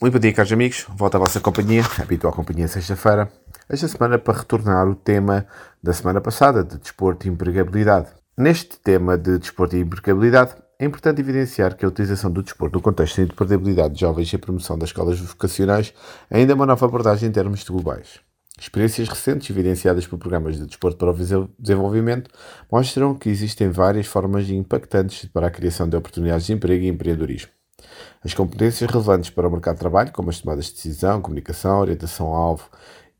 Muito 0.00 0.14
bom 0.14 0.20
dia, 0.20 0.32
caros 0.32 0.52
amigos. 0.52 0.86
Volto 0.90 1.16
à 1.16 1.18
vossa 1.18 1.40
companhia, 1.40 1.82
habitual 1.98 2.32
companhia 2.32 2.68
sexta-feira. 2.68 3.28
Esta 3.68 3.88
semana 3.88 4.16
para 4.16 4.38
retornar 4.38 4.86
o 4.86 4.94
tema 4.94 5.44
da 5.82 5.92
semana 5.92 6.20
passada, 6.20 6.62
de 6.62 6.78
desporto 6.78 7.26
e 7.26 7.30
empregabilidade. 7.30 8.06
Neste 8.36 8.78
tema 8.78 9.18
de 9.18 9.40
desporto 9.40 9.74
e 9.74 9.80
empregabilidade, 9.80 10.54
é 10.78 10.84
importante 10.84 11.20
evidenciar 11.20 11.76
que 11.76 11.84
a 11.84 11.88
utilização 11.88 12.30
do 12.30 12.44
desporto 12.44 12.76
no 12.76 12.80
contexto 12.80 13.16
de 13.16 13.32
empregabilidade 13.32 13.94
de 13.94 14.02
jovens 14.02 14.32
e 14.32 14.36
a 14.36 14.38
promoção 14.38 14.78
das 14.78 14.90
escolas 14.90 15.18
vocacionais 15.18 15.92
ainda 16.30 16.52
é 16.52 16.54
uma 16.54 16.64
nova 16.64 16.86
abordagem 16.86 17.28
em 17.28 17.32
termos 17.32 17.64
globais. 17.64 18.20
Experiências 18.56 19.08
recentes, 19.08 19.50
evidenciadas 19.50 20.06
por 20.06 20.16
programas 20.16 20.58
de 20.58 20.64
desporto 20.64 20.96
para 20.96 21.10
o 21.10 21.48
desenvolvimento, 21.58 22.30
mostram 22.70 23.16
que 23.16 23.28
existem 23.28 23.68
várias 23.68 24.06
formas 24.06 24.48
impactantes 24.48 25.24
para 25.24 25.48
a 25.48 25.50
criação 25.50 25.88
de 25.88 25.96
oportunidades 25.96 26.46
de 26.46 26.52
emprego 26.52 26.84
e 26.84 26.88
empreendedorismo. 26.88 27.57
As 28.24 28.34
competências 28.34 28.90
relevantes 28.90 29.30
para 29.30 29.48
o 29.48 29.50
mercado 29.50 29.76
de 29.76 29.80
trabalho, 29.80 30.12
como 30.12 30.30
as 30.30 30.40
tomadas 30.40 30.66
de 30.66 30.72
decisão, 30.72 31.22
comunicação, 31.22 31.80
orientação 31.80 32.28
alvo 32.28 32.68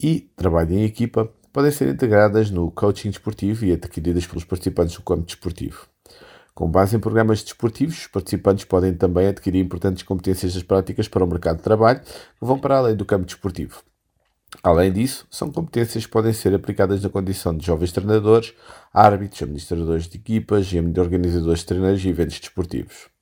e 0.00 0.30
trabalho 0.36 0.72
em 0.72 0.84
equipa, 0.84 1.30
podem 1.52 1.70
ser 1.70 1.88
integradas 1.88 2.50
no 2.50 2.70
coaching 2.70 3.10
desportivo 3.10 3.64
e 3.64 3.72
adquiridas 3.72 4.26
pelos 4.26 4.44
participantes 4.44 4.96
do 4.96 5.02
campo 5.02 5.24
desportivo. 5.24 5.86
Com 6.54 6.70
base 6.70 6.96
em 6.96 7.00
programas 7.00 7.42
desportivos, 7.42 7.98
os 7.98 8.06
participantes 8.06 8.64
podem 8.64 8.94
também 8.94 9.26
adquirir 9.26 9.60
importantes 9.60 10.02
competências 10.02 10.54
das 10.54 10.62
práticas 10.62 11.06
para 11.06 11.22
o 11.22 11.26
mercado 11.26 11.58
de 11.58 11.62
trabalho 11.62 12.00
que 12.00 12.44
vão 12.44 12.58
para 12.58 12.78
além 12.78 12.96
do 12.96 13.04
campo 13.04 13.26
desportivo. 13.26 13.82
Além 14.62 14.92
disso, 14.92 15.26
são 15.30 15.50
competências 15.50 16.06
que 16.06 16.12
podem 16.12 16.32
ser 16.32 16.54
aplicadas 16.54 17.02
na 17.02 17.10
condição 17.10 17.54
de 17.54 17.66
jovens 17.66 17.92
treinadores, 17.92 18.54
árbitros, 18.92 19.42
administradores 19.42 20.08
de 20.08 20.16
equipas 20.16 20.72
e 20.72 20.78
organizadores 20.78 21.60
de 21.60 21.66
treinos 21.66 22.04
e 22.04 22.08
eventos 22.08 22.40
desportivos. 22.40 23.15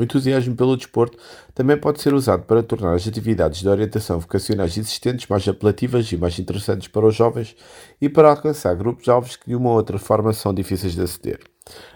O 0.00 0.02
entusiasmo 0.02 0.56
pelo 0.56 0.78
desporto 0.78 1.18
também 1.54 1.76
pode 1.76 2.00
ser 2.00 2.14
usado 2.14 2.44
para 2.44 2.62
tornar 2.62 2.94
as 2.94 3.06
atividades 3.06 3.60
de 3.60 3.68
orientação 3.68 4.18
vocacionais 4.18 4.78
existentes 4.78 5.26
mais 5.28 5.46
apelativas 5.46 6.10
e 6.10 6.16
mais 6.16 6.38
interessantes 6.38 6.88
para 6.88 7.04
os 7.04 7.14
jovens 7.14 7.54
e 8.00 8.08
para 8.08 8.30
alcançar 8.30 8.74
grupos-alvos 8.74 9.36
que 9.36 9.48
de 9.48 9.54
uma 9.54 9.68
ou 9.68 9.76
outra 9.76 9.98
forma 9.98 10.32
são 10.32 10.54
difíceis 10.54 10.94
de 10.94 11.02
aceder. 11.02 11.40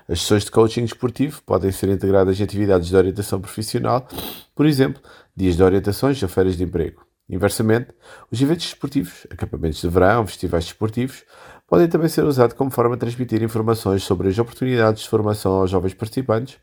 As 0.07 0.21
sessões 0.21 0.45
de 0.45 0.51
coaching 0.51 0.85
esportivo 0.85 1.41
podem 1.47 1.73
ser 1.73 1.89
integradas 1.89 2.39
em 2.39 2.45
atividades 2.45 2.91
de 2.91 2.95
orientação 2.95 3.41
profissional, 3.41 4.07
por 4.55 4.67
exemplo, 4.67 5.01
dias 5.35 5.57
de 5.57 5.63
orientações 5.63 6.23
ou 6.23 6.29
feiras 6.29 6.59
de 6.59 6.65
emprego. 6.65 7.07
Inversamente, 7.27 7.89
os 8.31 8.39
eventos 8.43 8.67
desportivos, 8.67 9.27
acampamentos 9.31 9.81
de 9.81 9.89
verão, 9.89 10.27
festivais 10.27 10.67
desportivos, 10.67 11.25
podem 11.67 11.89
também 11.89 12.09
ser 12.09 12.25
usados 12.25 12.57
como 12.57 12.71
forma 12.71 12.97
de 12.97 13.01
transmitir 13.01 13.43
informações 13.43 14.03
sobre 14.03 14.29
as 14.29 14.39
oportunidades 14.39 15.03
de 15.03 15.09
formação 15.09 15.53
aos 15.53 15.71
jovens 15.71 15.95
participantes 15.95 16.59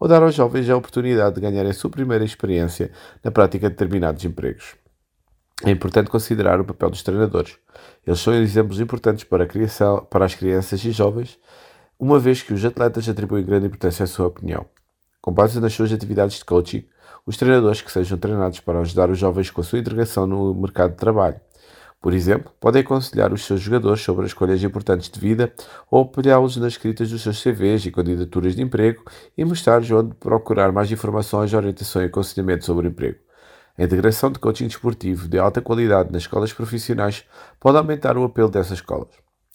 ou 0.00 0.08
dar 0.08 0.22
aos 0.22 0.34
jovens 0.34 0.68
a 0.70 0.76
oportunidade 0.76 1.34
de 1.34 1.40
ganharem 1.40 1.70
a 1.70 1.74
sua 1.74 1.90
primeira 1.90 2.24
experiência 2.24 2.90
na 3.22 3.30
prática 3.30 3.68
de 3.68 3.74
determinados 3.74 4.24
empregos. 4.24 4.76
É 5.64 5.70
importante 5.70 6.08
considerar 6.08 6.60
o 6.60 6.64
papel 6.64 6.90
dos 6.90 7.02
treinadores. 7.02 7.58
Eles 8.06 8.20
são 8.20 8.32
exemplos 8.32 8.78
importantes 8.78 9.24
para, 9.24 9.46
criação, 9.46 10.06
para 10.08 10.24
as 10.24 10.34
crianças 10.34 10.84
e 10.84 10.92
jovens, 10.92 11.36
uma 11.98 12.18
vez 12.18 12.42
que 12.42 12.54
os 12.54 12.64
atletas 12.64 13.08
atribuem 13.08 13.44
grande 13.44 13.66
importância 13.66 14.04
à 14.04 14.06
sua 14.06 14.28
opinião. 14.28 14.64
Com 15.20 15.32
base 15.32 15.58
nas 15.58 15.72
suas 15.72 15.92
atividades 15.92 16.38
de 16.38 16.44
coaching, 16.44 16.86
os 17.26 17.36
treinadores 17.36 17.82
que 17.82 17.90
sejam 17.90 18.16
treinados 18.16 18.60
para 18.60 18.78
ajudar 18.80 19.10
os 19.10 19.18
jovens 19.18 19.50
com 19.50 19.60
a 19.60 19.64
sua 19.64 19.80
integração 19.80 20.28
no 20.28 20.54
mercado 20.54 20.92
de 20.92 20.96
trabalho. 20.96 21.40
Por 22.00 22.14
exemplo, 22.14 22.52
podem 22.60 22.82
aconselhar 22.82 23.32
os 23.32 23.44
seus 23.44 23.60
jogadores 23.60 24.02
sobre 24.02 24.24
as 24.24 24.30
escolhas 24.30 24.62
importantes 24.62 25.10
de 25.10 25.18
vida 25.18 25.52
ou 25.90 26.02
apoiá-los 26.02 26.56
nas 26.56 26.74
escritas 26.74 27.10
dos 27.10 27.22
seus 27.22 27.42
CVs 27.42 27.86
e 27.86 27.90
candidaturas 27.90 28.54
de 28.54 28.62
emprego 28.62 29.02
e 29.36 29.44
mostrar-lhes 29.44 29.90
onde 29.90 30.14
procurar 30.14 30.70
mais 30.70 30.92
informações, 30.92 31.52
orientação 31.52 32.02
e 32.02 32.06
aconselhamento 32.06 32.64
sobre 32.64 32.86
o 32.86 32.90
emprego. 32.90 33.18
A 33.76 33.82
integração 33.82 34.30
de 34.30 34.38
coaching 34.38 34.68
desportivo 34.68 35.28
de 35.28 35.38
alta 35.38 35.60
qualidade 35.60 36.12
nas 36.12 36.22
escolas 36.22 36.52
profissionais 36.52 37.24
pode 37.58 37.78
aumentar 37.78 38.16
o 38.16 38.24
apelo 38.24 38.48
dessas 38.48 38.78
escolas. 38.78 39.08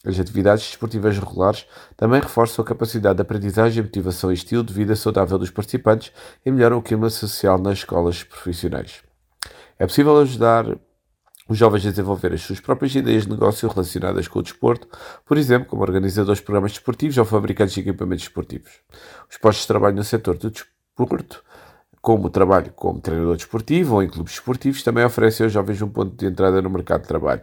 As 0.06 0.20
atividades 0.20 0.66
desportivas 0.66 1.18
regulares 1.18 1.66
também 1.96 2.20
reforçam 2.20 2.64
a 2.64 2.68
capacidade 2.68 3.16
de 3.16 3.22
aprendizagem, 3.22 3.84
motivação 3.84 4.32
e 4.32 4.34
estilo 4.34 4.64
de 4.64 4.74
vida 4.74 4.98
saudável 4.98 5.40
dos 5.40 5.50
participantes 5.50 6.12
e 6.46 6.52
melhoram 6.52 6.78
o 6.78 6.82
clima 6.82 7.10
social 7.10 7.58
nas 7.58 7.80
escolas 7.80 8.22
profissionais. 8.22 9.02
É 9.80 9.88
possível 9.88 10.18
ajudar 10.20 10.66
os 11.48 11.58
jovens 11.58 11.86
a 11.86 11.90
desenvolver 11.90 12.34
as 12.34 12.42
suas 12.42 12.60
próprias 12.60 12.96
ideias 12.96 13.24
de 13.24 13.32
negócio 13.32 13.68
relacionadas 13.68 14.28
com 14.28 14.40
o 14.40 14.44
desporto, 14.44 14.88
por 15.26 15.38
exemplo, 15.38 15.68
como 15.68 15.82
organizadores 15.82 16.40
de 16.40 16.46
programas 16.46 16.72
desportivos 16.72 17.18
ou 17.18 17.26
fabricantes 17.26 17.74
de 17.74 17.82
equipamentos 17.82 18.26
desportivos. 18.26 18.72
Os 19.30 19.38
postos 19.38 19.64
de 19.64 19.68
trabalho 19.68 19.96
no 19.96 20.04
setor 20.04 20.38
do 20.38 20.50
desporto, 20.50 21.44
como 22.02 22.28
o 22.28 22.30
trabalho 22.30 22.72
como 22.74 23.00
treinador 23.00 23.36
desportivo 23.36 23.96
ou 23.96 24.04
em 24.04 24.10
clubes 24.10 24.34
desportivos, 24.34 24.84
também 24.84 25.06
oferecem 25.06 25.46
aos 25.46 25.54
jovens 25.54 25.82
um 25.82 25.90
ponto 25.90 26.16
de 26.16 26.26
entrada 26.26 26.62
no 26.62 26.70
mercado 26.70 27.02
de 27.02 27.08
trabalho. 27.08 27.42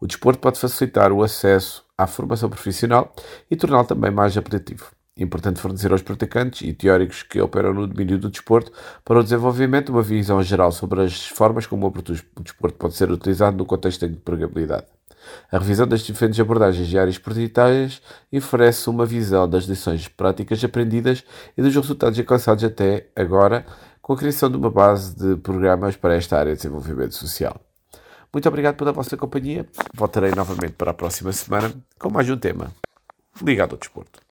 O 0.00 0.06
desporto 0.06 0.40
pode 0.40 0.58
facilitar 0.58 1.12
o 1.12 1.22
acesso 1.22 1.84
à 1.96 2.06
formação 2.06 2.48
profissional 2.48 3.14
e 3.50 3.56
torná-lo 3.56 3.86
também 3.86 4.10
mais 4.10 4.36
apelativo. 4.36 4.90
Importante 5.16 5.60
fornecer 5.60 5.92
aos 5.92 6.00
praticantes 6.00 6.62
e 6.62 6.72
teóricos 6.72 7.22
que 7.22 7.38
operam 7.40 7.74
no 7.74 7.86
domínio 7.86 8.18
do 8.18 8.30
desporto 8.30 8.72
para 9.04 9.20
o 9.20 9.22
desenvolvimento 9.22 9.90
uma 9.90 10.02
visão 10.02 10.42
geral 10.42 10.72
sobre 10.72 11.02
as 11.02 11.26
formas 11.26 11.66
como 11.66 11.86
o 11.86 12.42
desporto 12.42 12.78
pode 12.78 12.94
ser 12.94 13.10
utilizado 13.10 13.56
no 13.56 13.66
contexto 13.66 14.08
de 14.08 14.14
empregabilidade. 14.14 14.86
A 15.50 15.58
revisão 15.58 15.86
das 15.86 16.00
diferentes 16.00 16.40
abordagens 16.40 16.88
de 16.88 16.98
áreas 16.98 17.18
prioritárias 17.18 18.00
oferece 18.34 18.88
uma 18.88 19.04
visão 19.04 19.48
das 19.48 19.64
lições 19.64 20.08
práticas 20.08 20.64
aprendidas 20.64 21.22
e 21.56 21.62
dos 21.62 21.74
resultados 21.74 22.18
alcançados 22.18 22.64
até 22.64 23.08
agora, 23.14 23.66
com 24.00 24.14
a 24.14 24.16
criação 24.16 24.50
de 24.50 24.56
uma 24.56 24.70
base 24.70 25.14
de 25.14 25.36
programas 25.36 25.94
para 25.94 26.14
esta 26.16 26.38
área 26.38 26.52
de 26.52 26.56
desenvolvimento 26.56 27.14
social. 27.14 27.60
Muito 28.32 28.48
obrigado 28.48 28.76
pela 28.76 28.92
vossa 28.92 29.16
companhia. 29.16 29.66
Voltarei 29.94 30.32
novamente 30.34 30.72
para 30.72 30.90
a 30.90 30.94
próxima 30.94 31.32
semana 31.32 31.72
com 31.98 32.10
mais 32.10 32.28
um 32.30 32.36
tema 32.38 32.72
ligado 33.42 33.72
ao 33.72 33.78
desporto. 33.78 34.20